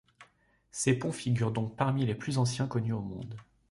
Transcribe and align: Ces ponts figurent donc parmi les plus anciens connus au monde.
Ces 0.71 0.95
ponts 0.97 1.11
figurent 1.11 1.51
donc 1.51 1.75
parmi 1.75 2.07
les 2.07 2.15
plus 2.15 2.39
anciens 2.39 2.65
connus 2.65 2.91
au 2.93 3.01
monde. 3.01 3.37